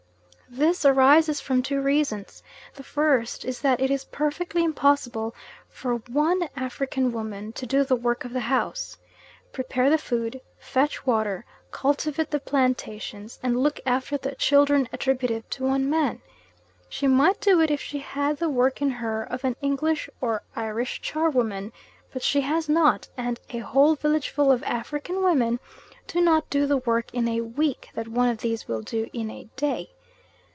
[0.53, 2.43] This arises from two reasons;
[2.75, 5.33] the first is that it is perfectly impossible
[5.69, 8.97] for one African woman to do the work of the house,
[9.53, 15.63] prepare the food, fetch water, cultivate the plantations, and look after the children attributive to
[15.63, 16.21] one man.
[16.89, 20.43] She might do it if she had the work in her of an English or
[20.53, 21.71] Irish charwoman,
[22.11, 25.61] but she has not, and a whole villageful of African women
[26.07, 29.31] do not do the work in a week that one of these will do in
[29.31, 29.91] a day.